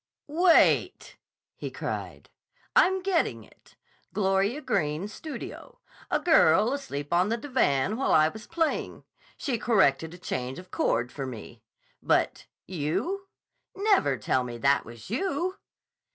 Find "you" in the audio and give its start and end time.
15.11-15.59